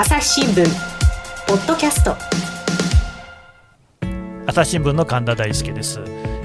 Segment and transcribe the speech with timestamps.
[0.00, 0.64] 朝日新聞。
[1.48, 2.14] ポッドキャスト。
[4.46, 5.98] 朝日新聞の神田大輔です、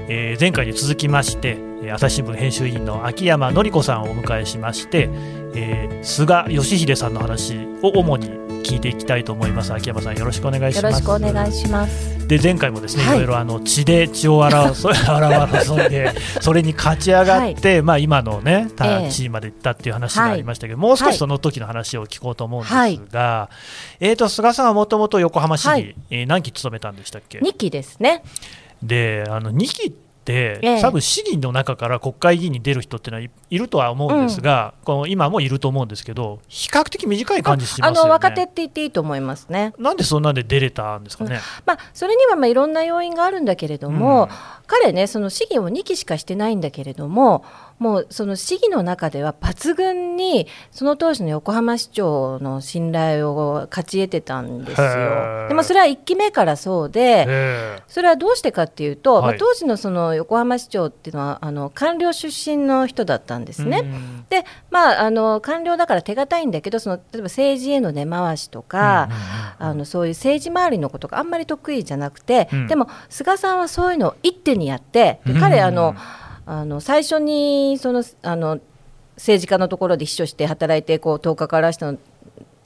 [0.09, 1.59] えー、前回に続きまして
[1.93, 5.07] 朝日新聞編集員の秋山紀子さんをお迎えしまして、
[5.53, 8.31] えー、菅義偉さんの話を主に
[8.63, 9.73] 聞いていきたいと思います。
[9.73, 10.83] 秋山さんよろしくお願いします。
[10.85, 12.27] よろしくお願いします。
[12.27, 18.67] で前回もですね、はい、いろいろあの血で血を洗う 争いでそれに勝ち上がって、はい、まあ今のね
[19.11, 23.49] 地位まで行ったっていう話がありましたけど、もう少しその時の話を聞こうと思うんですが、
[23.99, 28.23] えっ、ー、と菅さんはもともと横浜市に、えー、何期勤めたんでしたっけ？2期ですね。
[28.81, 29.91] であの2期っ、
[30.31, 39.73] ええ、多分市議の中から国会議員に出る人っていうのはいるとは思うんですが、うん、この今もいると思うんですけど、比較的短い感じします、ね、あの若手って言っていいと思いますね。
[39.77, 41.35] なんでそんなんで出れたんですかね？
[41.35, 44.29] うん、まあ、それにはまあいろんな要因があるんだけれども、うん、
[44.67, 47.43] 彼ね、その市議を2期しかしてないんだけれども、
[47.79, 55.47] もうその市議の中では抜群にその当時の横浜市長の信頼を勝ち得てたんですよ。
[55.49, 63.83] でもそれは1期目からそうでそれはどうしてかっていうと、はい、まあ、当時のその横浜市長っていうのはあの官僚出身の人だったんですね。
[64.29, 69.09] でまああの官僚だから手堅いんだけどその例えば政治への根回しとか、
[69.59, 75.95] あのそういう政治周りのことがあんまり得意じゃなくて、うん、でも菅さんはそういうのを一手にやってで彼あの、
[76.45, 78.59] あの最初にそのあの
[79.15, 81.97] 政治家のところで秘書して働いてこう10日からしたの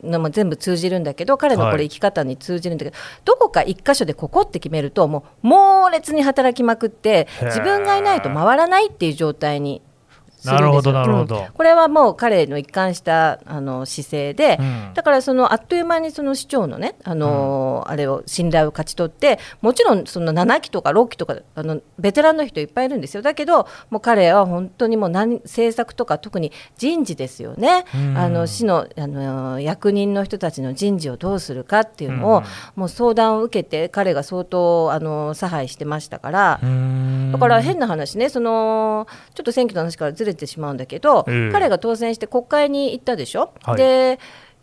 [0.03, 9.81] のも全部通じるんだけど彼のこれ生き方に通じるんだけど、はい、どこか一箇所でここって決めるともう猛烈に働きまくって自分がいないと回らないっていう状態に
[10.53, 23.22] なるほどなるほど、うん、これはもう彼の一貫したあの姿勢で、うん、だからそのあっという間にその市長のねあの、うん、あれを信頼を勝ち取ってもちろんその7期とか6期とかあのベテランの人いっぱいいるんですよ。
[23.22, 32.44] だけどもう彼は本当にもう何政策とか特に人事ですよね、あの市のあの役人の人たちの人事をどうするかっていうのを、
[32.75, 36.59] もう相談を受けて彼が相当あの差配してましたから
[37.31, 43.53] だから変な話ねそのちょっと選挙の話からずれてしまうんだけど、えー、彼が当選して国会に行ったでしょ？
[43.63, 44.19] はい、で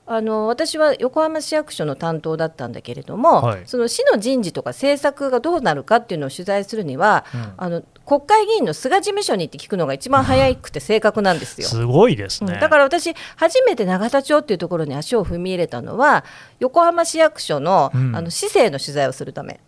[0.07, 11.67] あの私は横浜市役所の担当だったんだけれども、はい、その市の人事とか政策がどうなるかっていうのを取材するには、うん、あの国会議員の菅事務所に行って聞くのが一番早くて正確なんですよ。
[11.67, 16.27] すごいですね、うん、だから私初めて永田町っていうところに足を踏み入れたのは
[16.61, 19.59] 横浜市役所の,、あの市政の取材をするため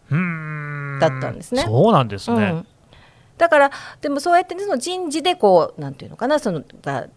[1.00, 1.62] だったんですね。
[1.62, 2.62] そうなんですね、
[3.38, 3.70] だから
[4.00, 6.62] でもそうやって、ね、その人事でこうなんていうのかなその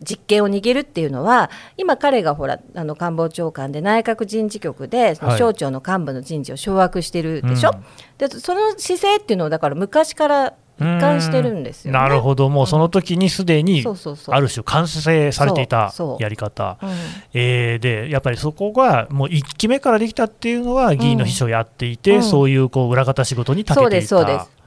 [0.02, 7.82] 実権を握るっていうのは今彼がほらあの官房長官で内閣人事局でその省庁の幹部の人事を掌握してるでしょ、はいう
[8.26, 13.84] ん、でその姿勢っていうのをだから昔から一貫してるんですよ、ね、なるほど、もうその時にすでに
[14.28, 16.86] ある種、完成されていたやり方、う
[17.34, 23.80] えー、でやっぱりそこがもう1期目からできたっていうのは、議員の秘書をやっていて、うん、そういうこう裏方仕事に長けていた。
[23.80, 24.59] そうですそうです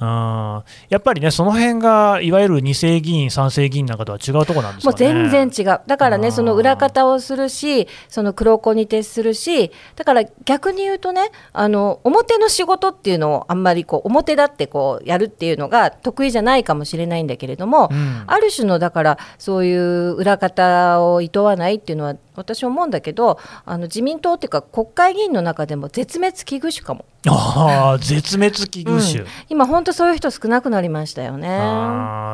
[0.00, 27.04] やっぱりね、その辺がいわゆる2世議員、3世議員なんかとは違うところなんですか、ね、もう全然違う、だからね、その裏方をするし、その黒子に徹するし、だから逆に言うとね、あの表の仕事っていうのをあんまりこう表立ってこうやるっていうのが得意じゃないかもしれないんだけれども、うん、ある種のだから、そういう裏方をいとわないっていうのは、私思うんだけどあの自民党っていうか国会議員の中でも絶滅危惧種かも。
[27.28, 31.48] あ絶滅危惧種、うん、今、本当そういう人少なくなりましたよね。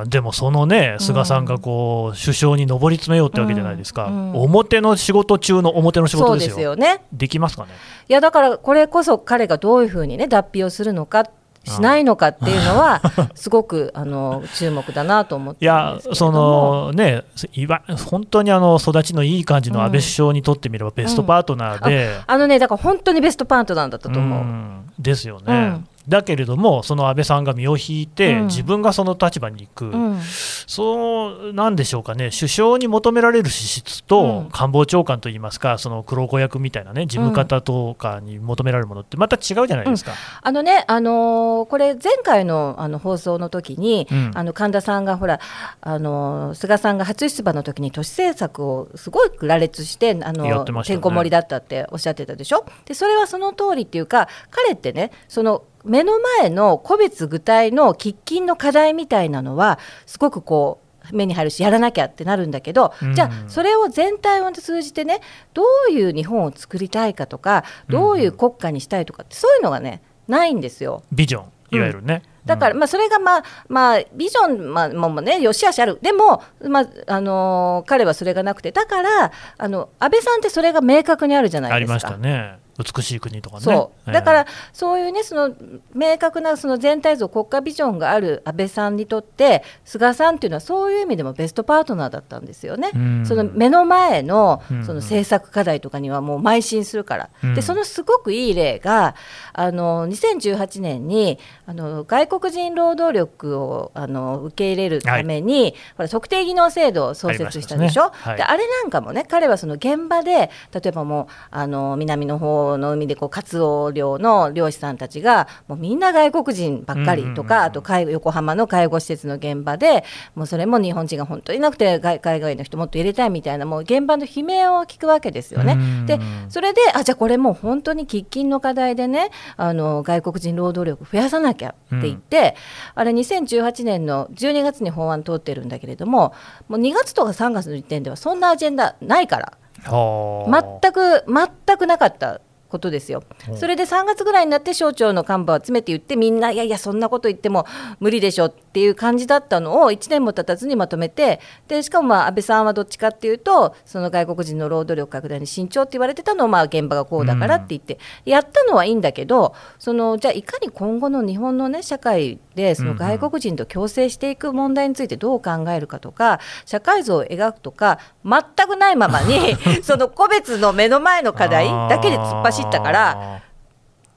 [0.08, 4.32] でもそのね菅さんがこう、首相に上り詰めようってわけじゃないですか、うん。
[4.32, 6.76] うん、表の仕事中の表の仕事ですよ。
[6.76, 7.02] ね。
[7.12, 7.72] できますかね？
[8.08, 11.24] いやだからこれこそ彼がどういうふうにね脱皮をするのか
[11.66, 13.02] しないのかっていうのは、
[13.34, 22.12] すごくあの注目だなと思っていやそのねいわ本当にあの育ちのいい感じの安倍首相にとってみればベストパートナーで、うん。
[22.12, 24.42] うん、あのねだから本当にベストパートナーだったと思う。
[24.42, 25.82] うですよね。
[26.08, 30.20] だけれども、その安倍さんが身を引いて、うん、自分がその立場に行く、うん、
[30.66, 45.40] そうなんでしょうかね、首相に求められる資質と、官房長官といいますか、その黒子役みたいなね、事務方とかに求められるものって、また違うじゃないですか、うん、あのね、あのー、これ、前回のあの放送の時に、あの神田さんがほら、
[45.80, 52.64] あのー、菅さんが初出馬の時に都市政策をすごい羅列して、あのてんこ盛りだったっておっしゃってたでしょ？
[52.84, 65.20] でそれはその通りっていうか彼ってねその目の前の個別具体の喫緊の課題みたいなのはすごくこう目に入るしやらなきゃってなるんだけど、うん、じゃあそれを全体を通じてね
[65.54, 71.04] どういう日本を作りたいかとかどういう国家にしたいとかってそういうのがねないんですよ。
[71.12, 81.94] ビジョンいわゆるね、うだから、まあ、それが、まあまあ、ビジョン、まあ、もねよしあしあるでも、まああのー、彼はそれがなくてだからあの安倍さんってそれが明確にあるじゃないですか。
[81.94, 82.58] ありましたね。
[82.78, 83.62] 美しい国とかね。
[83.62, 85.54] そうだから、そういうねその
[85.94, 92.90] 明確なその全体像国家ビジョンがある安倍さんにとって菅さんっていうのはそういう意味でもベストパートナーだったんですよね。
[93.26, 97.30] その目の前のその政策課題とかにはもう邁進するから。
[97.54, 99.14] でそのすごくいい例が
[99.52, 108.04] あの2018年にあの外国人労働力をあの受け入れるために、はい、ほら特定技能制度を創設したでしょ？
[108.04, 120.04] あ,、はい、であれなんかもね彼はその現場で例えばもうあの南の方の海でこうカツオ漁の漁師さんたちがもうみんな外国人ばっかりとか、あと横浜の介護施設の現場で
[120.34, 125.78] もうそれも日本人が本当にいなくて海外の人もっと入れたいみたいなもう現場の悲鳴を聞くわけですよね。
[126.06, 126.18] で
[126.48, 132.56] それであじゃあこれもう本当に喫緊の課題でねあの外国人労働力増やさなきゃって言って、
[132.94, 136.34] あれ2018年の12月に法案通ってるんだけれども
[136.68, 139.52] もう2月とか3月の時点ではそんなアジェンダないから。
[139.86, 143.22] 全く全くなかったことですよ。
[143.54, 147.66] それで3月ぐらいになって省庁の幹部を集めて言ってみんないやいやそんなこと言っても
[148.00, 173.42] 無理でしょっていう感じだったのを1年も経たずにまとめてでしかもまあ安倍さんはどっちかっていうとその外国人の労働力拡大に慎重って言われてたのをまあ現場がこうだからって言って、やったのはいいんだけどそのじゃあいかに今後の日本のね社会でその外国人と共生していく問題についてどう考えるかとか社会像を描くとか全くないままに その個別の目の前の課題だけで突っ走ったから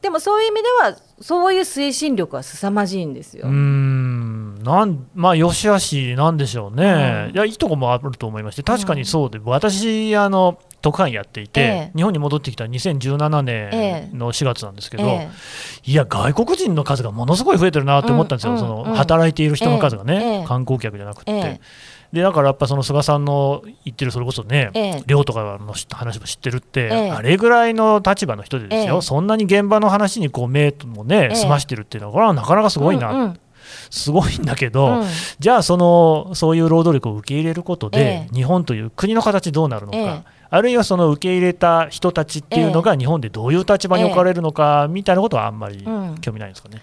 [0.01, 3.47] でもそういう意味ではそういう推進力は凄まじいんですよ。
[3.47, 4.55] うん。
[4.63, 15.29] なんまあよしあしなんでしょうね、うん、いやいいとこもあると思いまして確かにそうで、うん、私あの特派員やっていて、ええ、日本に戻ってきた2017年の4月なんですけど、え、
[15.85, 21.59] いや外国人の数がものすごい増えてるなって思ったんですよ、うん、その働いている人の数がね、観光客じゃなくて。
[22.11, 33.39] でだからやっぱその菅さんの言ってるそれこそね、ええ、寮とかの話も知ってるって、ええ、あれぐらいの立場の人でですよ、そんなに現場の話にこう目もね、済ましてるっていうのはこれはなかなかすごいな、うんうん、
[33.91, 35.05] すごいんだけど、うん、
[35.37, 40.23] じゃあそのそういう労働力を受け入れることで、日本という国の形どうなるのか。
[40.49, 45.85] あるいはその受け入れた人たちっていうのが日本でどういう立場に置かれるのかみたいなことはあんまり
[46.21, 46.81] 興味ないんですかね？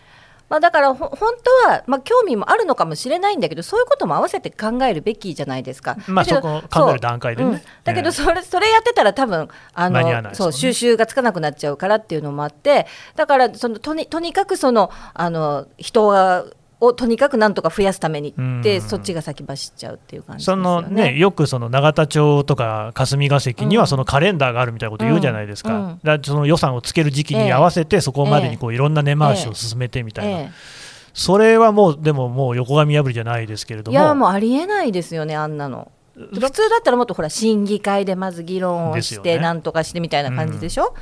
[0.48, 5.96] まあ、だから本当は、まあ、興味もあるのかもしれないんだけどそういうことも合わせて考えるべきじゃないですか。
[6.06, 7.54] まあ、そこ考える段階でね、う。
[7.54, 12.86] ん、だけどそれそれやってたら多分あの、ね、そう収集がつかなくなっちゃうからっていうのもあって
[13.16, 16.44] だからそのとにとにかくそのあの人が
[16.80, 25.86] をとにかくなんとか増やすためにって、そっちが先走っちゃうっていう感じ、ね、そのねよくその永田町とか霞が関にはそのカレンダーがあるみたいなこと言うじゃないですか、うん。
[25.86, 30.30] うん、だその予算をつける時期に合わせて、そこまでにこういろんな根回しを進めてみたいな。
[30.30, 30.48] えーえ。
[30.48, 30.86] ー
[31.16, 33.98] それはもうでももう横紙破りじゃないですけれども。
[33.98, 35.90] いやもうありえないですよねあんなの。
[36.14, 40.92] 普通だったらもっとほら審議会でまず議論をしてなんとかしてみたいな感じでしょ、うん、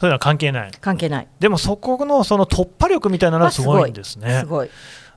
[0.00, 0.70] そういうのは関係ない。
[0.80, 1.28] 関係ない。
[1.38, 4.70] でもそこのその突破力みたいなのはすごいんですね、すごい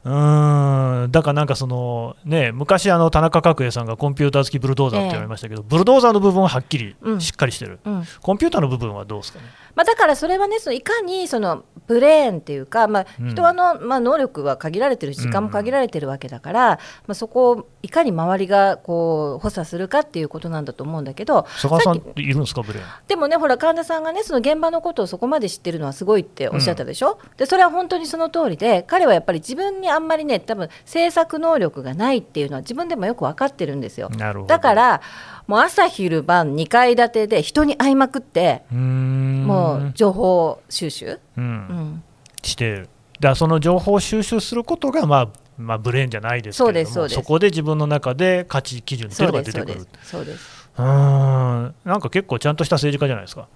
[0.07, 1.11] うん。
[1.11, 7.93] だからなんかその、ね、昔、あの田中角栄さんがコンピューター付きブルドーザーって言われましたけど、えブルドーザーの部分ははっきりしっかりしてる、うん。
[7.97, 9.45] うん、コンピューターの部分はどうですかね？
[9.75, 16.77] まあ、だからそれはねそのいかにそのブレーンっていうか、まあ、人はの、まあ、能力は限られてるし時間も限られてるわけだから、ま
[17.09, 22.85] あ、そこをいかに周りがこう補佐するかっていうことなんだと思うんだけど菅さんっているんですかブレーン？
[23.07, 34.09] でもねほら神田さんがねその現場のことをそこまで知ってるのはすごいっておっしゃったでしょ、うん、でそれは本当にその通りで彼はやっぱり自分にあんまりね多分政策能力がないっていうのは自分でもよく分かってるんですよ。
[34.47, 35.01] だから
[35.47, 42.03] もう朝昼晩2階建てで人に会いまくってもう情報収集、うん、うん、
[42.43, 42.89] してる
[43.19, 49.87] だその情報収集することが、まあまあ、ブレーンじゃないですけれどもそこで自分の中で価値基準っていうのが出てくる。
[50.03, 50.85] そうですうん。
[50.85, 53.47] なんか結構ちゃんとした政治家じゃないですか。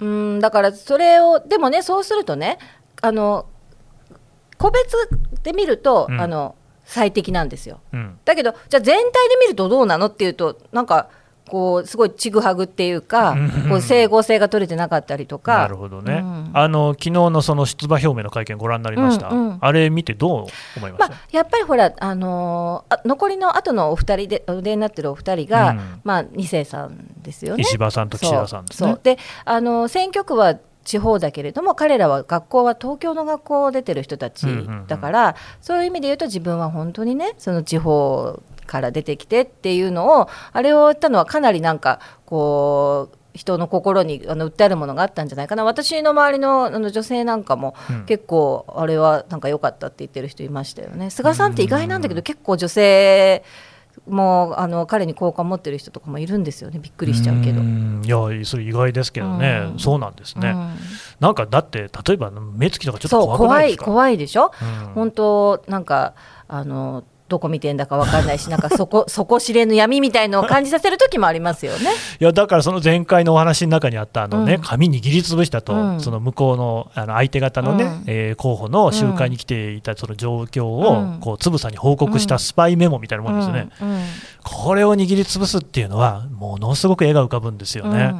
[0.00, 2.58] うんだからそれをでもねそうするとね
[3.02, 3.46] あの
[4.62, 4.96] 個別
[5.42, 6.54] で見ると、うん、あの
[6.84, 11.08] 最適なんですよ、うん、だけどじゃあ全体で見るとどうなのっていうとなんか
[11.48, 13.36] こうすごいちぐはぐっていうか、
[13.68, 15.58] こう整合性が取れてなかったりとか。
[15.58, 16.14] なるほどね。
[16.14, 19.28] うん、あの昨日のその出馬表明の会見ご覧になりました。
[19.28, 20.46] うんうん、あれ見てどう
[20.78, 21.08] 思いました？
[21.08, 27.62] まあ、やっぱりほらあのー、残りの後のお二人でお出になってるお二人が、うん、まあ二世さんですよね。
[27.62, 28.96] 石破さんと岸田さんですね。
[29.02, 30.54] であの選挙区は
[30.84, 34.46] 地方だけれども彼らは学校は東京の学校を出てる人たち
[34.88, 45.64] だから、そういう意味で言うと自分は本当にねその地方から出てきてっていうのをあれを言ったのはかなりなんかこう人の心にあの訴えるものがあったんじゃないかな。
[45.64, 47.74] 私の周りのあの女性なんかも、
[48.06, 51.08] 結構あれはなんか良かったって言ってる人いましたよね。
[51.10, 53.42] 菅さんって意外なんだけど結構女性
[54.08, 56.78] もうあの彼に好感持ってる人とかもいるんですよね。
[56.80, 57.62] びっくりしちゃうけど。
[57.62, 60.74] いやそれ意外ですけどね、うん、そうなんですね、うん、
[61.20, 64.52] なんかだって例えば目つきとかちょっと怖い怖いでしょ、
[64.86, 66.14] うん、本当なんか
[66.48, 71.90] あのどこ見てんだか分かんないし、なんかそこ そこ知れぬ闇みたいのを感じさせる時もありますよね。
[72.20, 83.70] いやだからその前回のお話の中にあったあのね、うん、紙握りつぶしたと、うん、その向こうのあの相手方のね、うん、えー、候補の集会に来ていたその状況を、こうつぶさに報告したスパイメモみたいなもんですね、
[84.42, 88.14] これを握りつぶすっていうのはものすごく絵が浮かぶんですよね。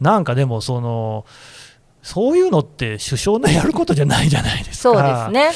[0.00, 1.26] なんかでもその
[2.04, 4.92] そういうのって首相のやることじゃないじゃないですか。
[4.92, 5.50] そうですね。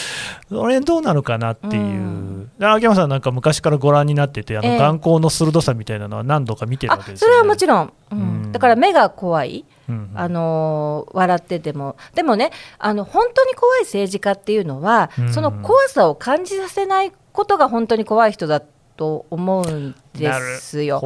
[0.49, 1.83] それどうなのかなっていう。
[1.83, 7.35] うん、秋山さんなんか昔からご覧になってて、あの眼光の鋭さみたいなのは何度か見てるわけですよね。
[7.35, 7.93] それはもちろん。
[8.13, 9.67] うん、だから目が怖い。
[9.91, 18.63] うん、あの笑っててもでもねあの本当に怖い政治家っていうのは、その怖さを感じさせないことが本当に怖い人だ
[18.97, 21.01] と思うんですよ。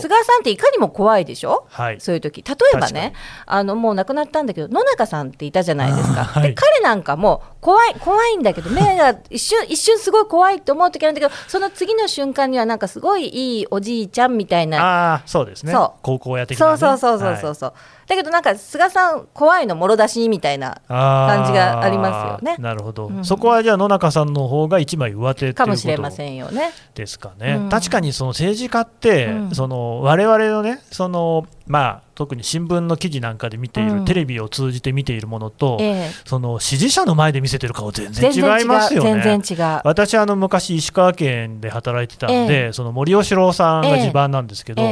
[0.00, 2.42] 菅さんっていかにも怖いでしょ、はい、そういう時。
[2.42, 3.14] 例えばね
[3.46, 15.14] あのもう亡くなったんだけど野中さんっていたじゃないですか、 はい、で彼なんかも怖い怖いんだけど目が一瞬一瞬すごい怖いって思う時なんだけどその次の瞬間にはなんかすごいいいおじいちゃんみたいな。
[15.14, 15.74] あそうですね。
[16.02, 22.56] 高校や的な、ね、そうそうそうそうそう、はい、だけどなんか菅さん怖いのもろ出しみたいな感じがありますよね。
[22.58, 26.72] なるほど、うん、そこはじゃあ野中さんの方が一枚上手かもしれませんよね。
[26.94, 39.22] ですかね、うん、確かにその政治家って、うん、その我々のねそのまあ特に新聞の記事なんかで見ている、うん、テレビを通じて見ているものと、えその支持者の前で見せてる顔全然違いますよね。
[39.22, 39.80] 全然違う。
[39.84, 44.82] 私あの昔石川県で働いてたんで、え、その森喜朗さんが地盤なんですけど。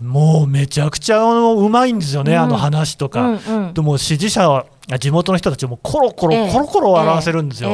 [0.00, 4.66] もうめちゃくちゃうまいんですよね、うん、あの話とか、うんうん、でも支持者は
[4.98, 7.70] 地元の人たちもコロコロ、コロコロ笑わせるんですよ。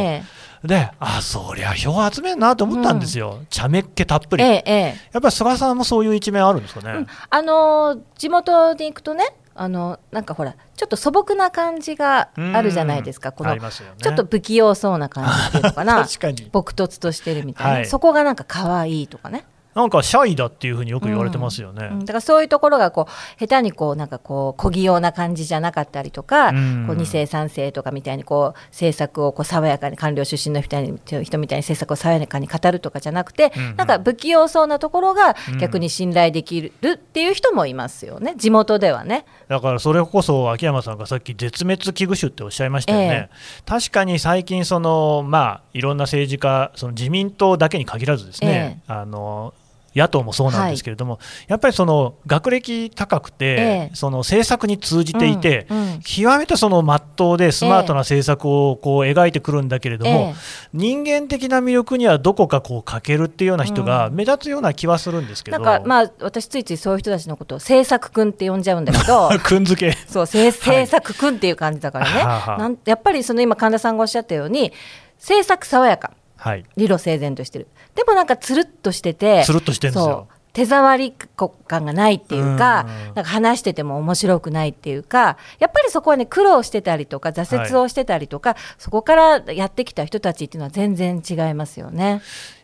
[0.65, 13.31] であそりゃ票集めるなと思ったんですよ、うん、茶目っ気たっぷり、ええ、やっぱり菅さんもそういう一面あるんですかね、うん、あの地元に行くとねあのなんかほらちょっと素朴な感じがあるじゃないですか。
[13.31, 15.97] この、ね、ちょっと不器用そうな感じっていうのかな。
[16.07, 16.49] 確かに。
[16.51, 33.71] 朴突としてるみたいな、はい、そこがなんか可愛いとかねなんかシャイだっていうふうによく言われてますよね、うん、だからそういうところがこう下手にこうなんかこう小気用な感じじゃなかったりとか、うん、こう2世3世とかみたいにこう政策をこう爽やかに官僚出身の人みたいに政策を爽やかに語るとかじゃなくて、うん。
[33.71, 38.35] うん、なんか不器用そうなところが逆に信頼できるっていう人もいますよね。
[38.37, 39.25] 地元ではね。
[39.51, 49.53] だからそれこそ秋山さんがさっき絶滅危惧種っておっしゃいましたよね、えー、確かに最近そのまあいろんな政治家その自民党だけに限らずですね、えー、あの
[49.95, 53.57] 野党もそうなんですけれども、はい、やっぱりその学歴高くて、え
[53.93, 60.35] え、その政策に通じていて、うんうん、極めてその真っ当でスマートな政策をこう描いてくるんだけれども、え、
[60.73, 69.97] 人間的な魅力にはどこかこう欠けるっていうような人が目立つような気はするんですけど、うん、なんかまあ私ついついそういう人たちのことを政策君って呼んじゃうんだけど 君付け。
[70.07, 70.53] そう政
[70.87, 74.73] 策君っていう感じだからね、はい、なんやっぱりその今神田さんがおっしゃったように
[75.19, 77.69] 政策爽やか、はい、理路整然としてる。
[77.95, 80.27] でもなんかつるっとしててつるっとしてるんですよ。
[80.53, 92.21] 手触り感がないっていうか、なんか話してても面白くないっていうか、やっぱりそこはね、苦労してたりとか、挫折をしてたりとか、はい、そこからやってきた人たちっていうのは全然違いますよね。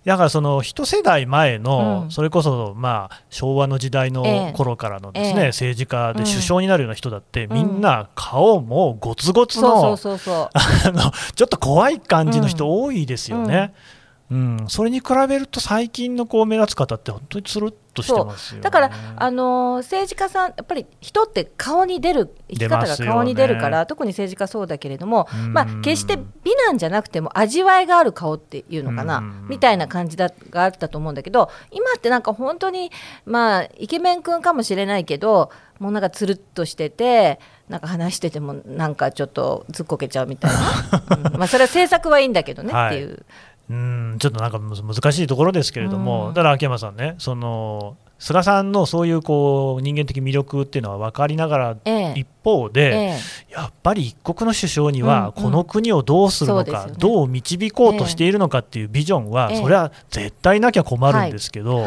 [0.07, 10.15] だからその一世代前の、うん、それこそまあ昭和の時代の頃からのですね、ええ、政治家で首相になるような人だって、うん、みんな顔もごつごつのちょ
[11.45, 13.75] っと怖い感じの人多いですよね。
[14.31, 14.57] うん。
[14.61, 32.93] うん、それに比べると最近のこう目立つ方って本当につるっとしてますよ、ね、だから、あのー、政治家さんやっぱり人って顔に出る生き方が顔に出るから、ね、特に政治家そうだけれども、まあ、決して美なんじゃなくても味わいがある顔っていうのかなみたいな感じだがあったと思うんだけど今ってなんか本当に
[33.25, 43.27] まあイケメン君かもしれないけどもうなんかつるっとしててなんか話しててもなんかちょっとずっこけちゃうみたいな、 うん、まあそれは政策はいいんだけどねっていう。
[43.69, 51.77] うんちょっとなんか難しいところですけれども、うん、ただ秋山さんね、その菅さんのそういうこう人間的魅力っていうのは分かりながら、
[52.15, 53.19] 一方で、え
[53.51, 61.85] え、やっぱり一国の首相には、この国をどうするのか、どう導こうとしているのかっていうビジョンは、それは絶対なきゃ困るんですけど。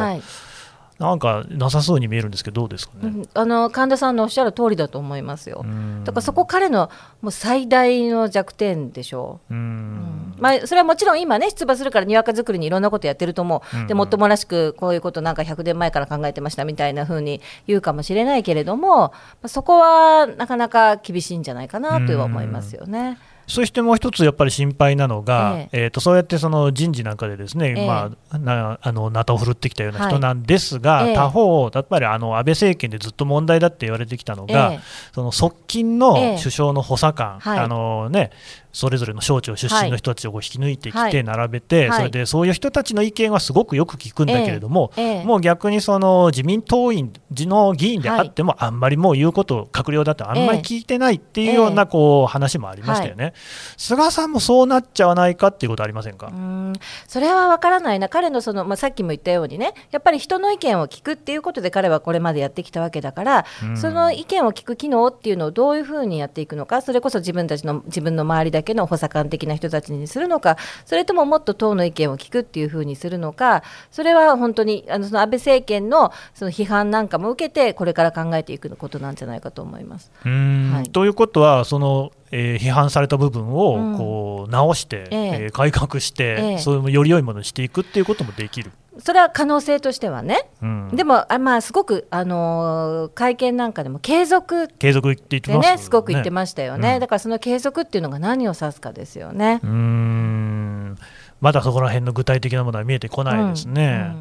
[1.00, 5.66] なんかなさそうに見えるんですけどどうですかね、うん、あの神田さんのおっしゃる通りだと思いますよ。
[6.04, 6.90] だからそこ彼の
[7.22, 9.40] もう最大の弱点でしょ。
[9.50, 23.18] う、うん、まあ、それはもちろん今ね出馬するからにわか作りにいろんなことやってると思う、うんうん、でもっともらしくこういうことなんか100年前から考えてましたみたいなふうに言うかもしれないけれども、まあ、そこはなかなか厳しいんじゃないかなとは思いますよね。
[23.50, 25.84] そしてもう一つやっぱり心配なのが、ええ。
[25.86, 34.80] えー、とそうやってその人事なんかでですね、えまあ、なあのナタを振るってきたような人なんですが、はい、他方、やっぱりあの安倍政権でずっと問題だって言われてきたのが、
[35.14, 38.30] その側近の首相の補佐官、あのね、
[38.72, 45.24] それぞれの省庁出身の人たちを引き抜いてきて並べて、はい、それでそういう人たちの意見はすごくよく聞くんだけれども、ええ。
[45.24, 53.34] もう逆にその自民党員の議員であっても、あんまりもう言うこと閣僚だとあんまり聞いてないっていうようなこう話もありましたよね、
[53.78, 56.28] 菅さんもそうなっちゃわないかっていうことありませんか？
[56.28, 56.74] うん。
[57.08, 63.46] それは分からないな、彼のその、まあ、さっきも言ったようにね、やっぱり人の意見を聞くっていうことで彼はこれまでやってきたわけだから、
[63.76, 80.12] その意見を聞く機能っていうのをどういうふうにやっていくのか、それこそ自分たちの自分の周りだけの補佐官的な人たちにするのかそれとももっと党の意見を聞くっていうふうにするのかそれは本当にあのその安倍政権のその批判なんかも受けてこれから考えていくことなんじゃないかと思います。
[80.24, 88.72] はい、ということはそのえー、批判された部分をこう直して、うん、えー、改革して、えー、そういうより良いものにしていくっていうこともできる。
[89.02, 94.68] それは可能性としてはね、うん、でもあ、まあ、すごく、あのー、会見なんかでも継続。
[94.80, 95.78] 継続って言ってますね。
[95.78, 99.60] すごく言ってましたよね、うん、だからその継続っていうのが何を指すかですよね。
[99.64, 100.98] うん。
[101.42, 104.14] まだそこら辺の具体的なものは見えてこないですね、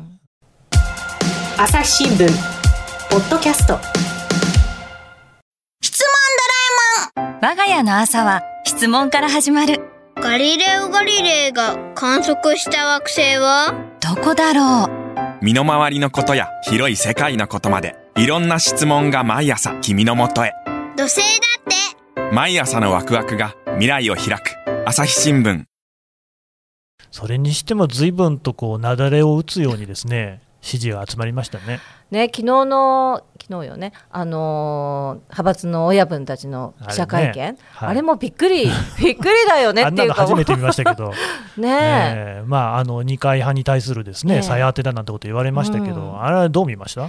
[1.57, 2.29] 朝日新聞。
[3.11, 3.79] ポッドキャスト。
[5.81, 6.09] 質問
[7.17, 7.41] ドラえもん。
[7.41, 13.73] 我が家の朝は質問から始まるガリレオ・ガリレイが観測した惑星は？
[14.01, 15.45] どこだろう？
[15.45, 20.53] 身の回りのことや広い世界のことまでいろんな質問が毎朝君のもとへ。
[20.97, 21.23] 土星だ
[21.61, 22.35] って。
[22.35, 24.57] 毎朝のワクワクが未来を開く。
[24.87, 25.65] 朝日新聞。
[27.13, 31.81] それにしても随分とこう雪崩を打つようにですね支持が集まりましたね。
[32.11, 38.67] ね昨日の昨日よね、あのー、派閥の親分たちの記者会見、あれ,、ねはい、あれもびっくり、
[39.01, 41.13] びっくりだよねっていうか、初めて見ましたけど、
[41.57, 47.09] ねねまあ、あの二階派に対するですね、さや当てだなんてこと言われましたけど、うん、あれはどう見ました？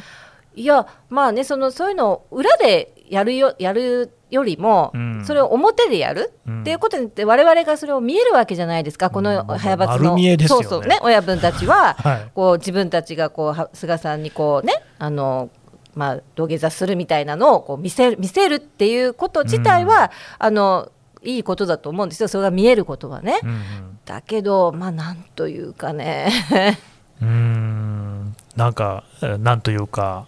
[0.56, 11.00] いや、まあね、そのそういうのを裏でやるよやるよりも、うん、それを表でやる、うん、っていうことにって我々がそれを見えるわけじゃないですか、この派閥の、ね、そうそうね。
[11.01, 15.50] 親分たちは、 はい、こう自分たちがこう菅さんにこうねあの
[15.96, 20.09] まあ、土下座するみたいなのをこう見せる見せるっていうこと自体は、うん、
[20.40, 20.92] あの
[21.24, 22.29] いいことだと思うんですよ。
[22.29, 23.40] それが見えることはね。
[23.44, 26.31] うんうん、だけどまあなんというかね。
[27.22, 28.35] うん。
[28.55, 29.03] なんか
[29.40, 30.27] なんというか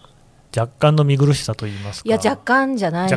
[0.54, 2.08] 若干の見苦しさと言いますか。
[2.08, 3.16] いや若干じゃないで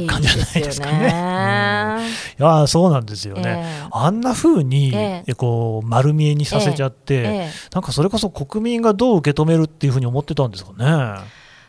[0.71, 2.05] すよね。
[2.39, 3.81] いやそうなんですよね。
[3.83, 11.23] えー、あんな風に、えー、こう丸見えにさせちゃって、えー、なんかそれこそ国民がどう受け止めるっていうふうに思ってたんですかね。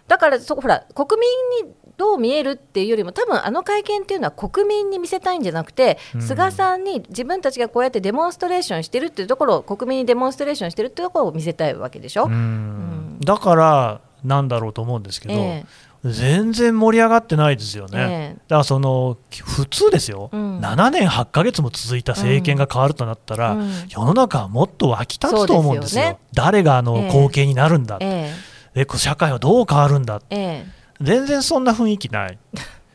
[0.07, 12.27] だからそほら国民にどう見えるっていうよりも多分あの会見っていうのは国民に見せたいんじゃなくて、うん、菅さんに自分たちがこうやってデモンストレーションしてるっていうところを国民にデモンストレーションしてるっていうところを見せたいわけでしょ。
[12.27, 32.39] うん、だからなんだろうと思うんですけど、えー、全然盛り上がってないですよね、えー、だからその普通ですよ、うん、7年8か月も続いた政権が変わるとなったら、うん、世の中はもっと沸き立つと思うんですよ、すよね、誰があの後継になるんだ、えー、社会はどう変わるんだ、全然そんな雰囲気ない。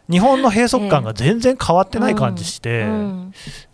[0.09, 2.85] 日本の閉塞感が全然変わってない感じして、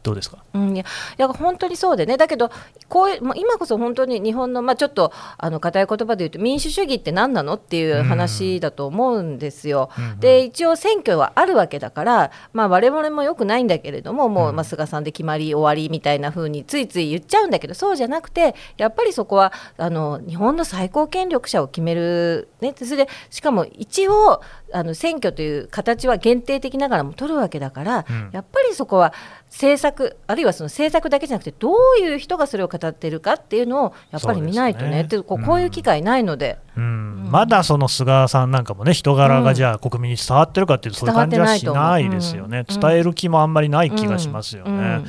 [0.07, 0.85] どうですか、うん、いやい
[1.17, 2.15] や本当にそうでね。
[2.15, 2.49] だけど
[2.87, 9.89] こういう今こそ本当に日本の、まあ、ちょっとあの硬い言葉で言うと民主主義って何なのっていう話だと思うんですよ。
[9.97, 24.41] うん、で一応選挙はあるわけだから、まあ、我々もよくないんだけれどももう、まあ、菅さんで決まり終わりみたいな風についつい言っちゃうんだけどそうじゃなくてやっぱりそこはあの日本の最高権力者を決める、ね、それでしかも一応
[24.73, 29.13] あの選挙という形は限定的ながらも取るわけだから、うん、やっぱりそこは
[29.49, 35.03] 政策あるいはその政策だけじゃなくてどういう人がそれを語っているかっていうのをやっぱり見ないとね。
[35.03, 35.23] ね。
[35.23, 36.83] こうこういう機会ないので、うん。
[36.83, 45.03] うん、まだその菅さんなんかもね人柄がじゃあ国民に伝わってるかっていうとそういう感じはしないですよね、伝える気もあんまりない気がしますよね。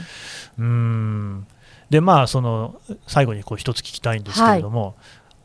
[0.58, 1.46] うん。
[1.90, 4.94] でまあその最後にこう一つ聞きたいんですけれども、はい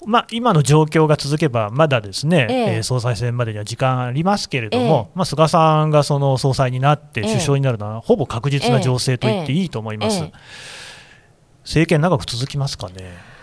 [0.05, 2.79] まあ、今の状況が続けば、まだですね、ええ。
[2.79, 10.23] ー、総裁選までには時間ありますけれども、えー、まあ、菅さんがその総裁になって首相になるのは、ほぼ確実な情勢と言っていいと思います。
[11.63, 13.33] 政権長く続きますかね。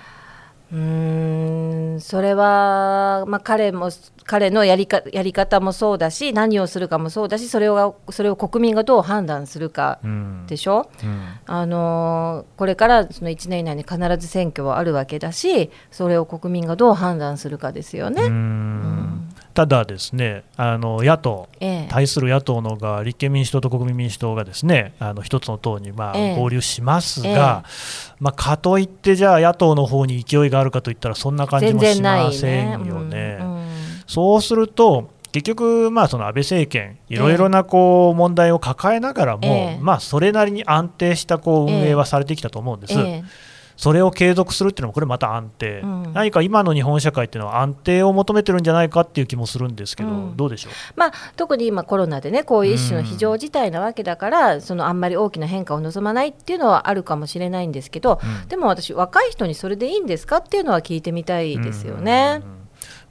[0.72, 3.90] うんそれは、まあ、彼も
[4.24, 9.98] 彼のやりかやり方もそうだし何をするかもそうだしそれをそれを国民がどう判断するか
[10.46, 11.08] でしょ、うん。
[11.08, 18.22] うん、あのこれからその1年以内に必ず選挙はあるわけだしそれを国民がどう判断するかですよね。
[18.22, 19.19] うん
[19.54, 33.10] ただ、ですねあの野党、ええ、対する野党のが立憲民主党と国民民主党がですねあの一つの党にまあ合流しますが、え、まあ、かといって、じゃあ野党の方に勢いがあるかといったら、そんな感じもしませんよね。
[33.10, 33.66] ねうんうん、
[34.06, 42.94] そうすると結局、まあ、その安倍政権、いろいろなこう問題を抱えながらも、まあ、それなりに安定したこう運営はされてきたと思うんです。
[43.80, 62.42] それを継続するっていうのもこれまた安定、うん、何か今の日本社会っていうのは安定を求めてるんじゃないかっていう気もするんですけど、うん、どうでしょう、まあ、特に今コロナでねこういう一種の非常事態なわけだから、うん、そのあんまり大きな変化を望まないっていうのはあるかもしれないんですけど、でも私若い人にそれでいいんですかっていうのは聞いてみたいですよね。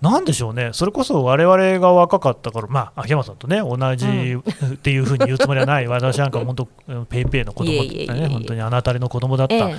[0.02, 6.66] なんでしょうね、それこそ我々が若かったから、まあ、秋山さんとね、同じっていうふうに言うつもりはない、 私なんか本当、
[7.10, 9.70] ペイペイの子供だったね、本当にあなたりの子供だった。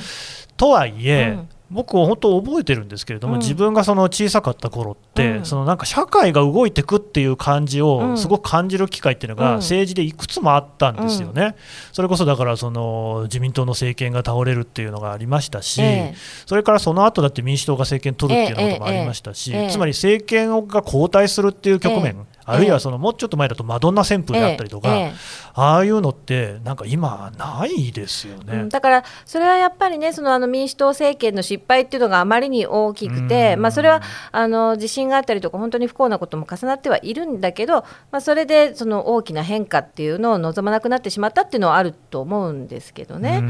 [0.61, 1.49] えとはいえ、うん。
[1.71, 11.55] 僕は本当覚えてるんですけれども、うん、自分がその小さかった頃って、うん、そのなんか社会が動いてくっていう感じをすごく感じる機会っていうのが政治でいくつもあったんですよね、うん、
[11.93, 25.41] それこそだからその自民党の政権が倒れるっていうのがありましたし、えー、それからその後だって民主党が政権取るっていうようなこともありましたし、えーえー、つまり政権が交代するっていう局面、あるいはそのもうちょっと前だとマドンナ旋風であったりとか、ええ。
[25.55, 43.43] ああいうのってなんか今ないですよね、うん、だからそれはやっぱりねそのあの民主党政権の失敗っていうのがあまりに大きくて、まあ、それはあの地震があったりとか本当に不幸なことも重なってはいるんだけど、まあ、それでその大きな変化っていうのを望まなくなってしまったっていうのはあると思うんですけどね。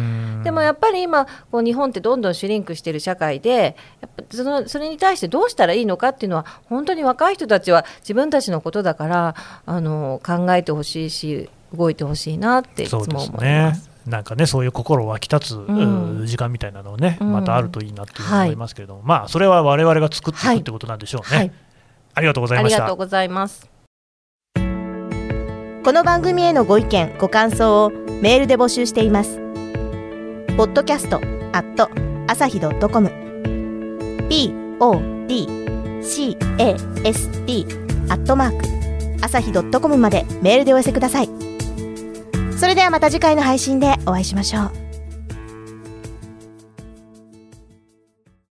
[0.43, 9.35] でもやっぱり今こう日本ってどんどんシュリンクしている社会でやっぱそのそれに対してどうしたらいいのかっていうのは本当に若い人たちは自分たちのことだから
[9.66, 13.90] あの考えてほしいし動いてほしいなっていつも思います。
[14.07, 21.53] なんかねそういう心湧き立つ、うん、時間みたいなのをね、うん、またあるといいなって思いますけれども、はい、まあそれは我々が作っていくってことなんでしょうね、はい、
[22.14, 22.76] ありがとうございました。
[22.76, 23.70] ありがとうございます。
[25.83, 29.37] この番組へのご意見ご感想をメールで募集しています。
[30.57, 31.20] ポッドキャストア
[31.61, 31.88] ット
[32.26, 33.11] 朝日ドットコム。
[34.31, 35.20] Podcast
[38.09, 38.80] アットマーク
[39.20, 41.28] 朝日ドットコムまでメールでお寄せください。
[42.59, 44.80] それではまた次回の配信でお会いしましょう。